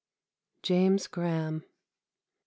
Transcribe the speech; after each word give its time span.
James 0.63 1.05
Grahame. 1.07 1.61